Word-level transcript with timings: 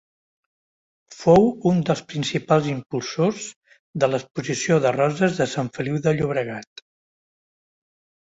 Fou 1.15 1.43
un 1.71 1.81
dels 1.89 2.01
principals 2.13 2.69
impulsors 2.71 3.51
de 4.03 4.09
l'Exposició 4.13 4.79
de 4.87 4.93
Roses 4.97 5.37
de 5.41 5.49
Sant 5.53 5.69
Feliu 5.77 5.99
de 6.07 6.15
Llobregat. 6.21 6.83